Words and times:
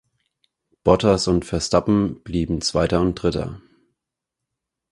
Bottas 0.83 1.27
und 1.27 1.45
Verstappen 1.45 2.23
blieben 2.23 2.61
Zweiter 2.61 3.01
und 3.01 3.13
Dritter. 3.21 3.61